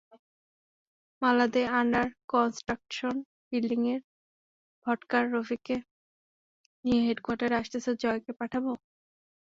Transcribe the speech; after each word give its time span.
মালাদে 1.21 1.63
under 1.79 2.07
construction 2.29 3.15
বিল্ডিংয়ে 3.49 3.95
ভটকার 4.87 5.23
রফিককে 5.33 5.75
নিয়ে 6.85 7.01
হেডকোয়ার্টারে 7.07 7.55
আসতেছে 7.61 7.91
জয়কে 8.01 8.31
পাঠাবো? 8.39 8.71